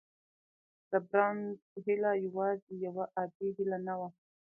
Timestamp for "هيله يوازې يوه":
1.85-3.05